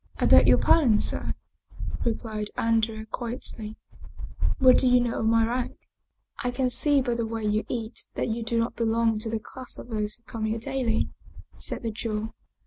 [0.17, 1.35] "I beg your pardon, sir,"
[2.03, 3.75] replied Andrea quietly."
[4.57, 5.77] What do you know of my rank?""
[6.43, 9.29] I can see by the way you eat that you do not be long to
[9.29, 11.09] the class of those who come here daily,"
[11.59, 12.33] said the Jew.